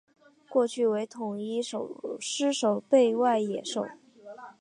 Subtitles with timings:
[0.49, 1.61] 过去为统一
[2.19, 3.85] 狮守备外野手。